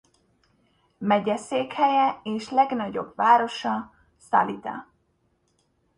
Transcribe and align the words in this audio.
Megyeszékhelye 0.97 2.19
és 2.23 2.49
legnagyobb 2.49 3.15
városa 3.15 3.93
Salida. 4.29 4.87